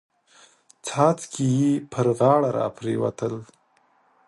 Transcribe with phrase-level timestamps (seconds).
[0.85, 3.33] څاڅکي يې پر غاړه را پريوتل.